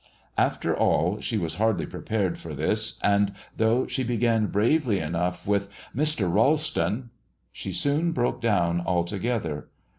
[0.39, 5.69] After all, she was hardly prepared for this, and though she began bravely enough with,
[5.95, 6.21] "Mr.
[6.27, 7.11] Ralston,"
[7.51, 9.67] she soon broke down altogether.